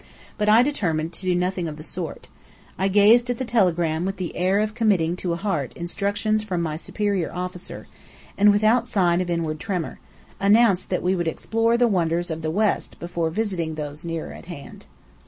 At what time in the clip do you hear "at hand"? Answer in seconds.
14.33-14.87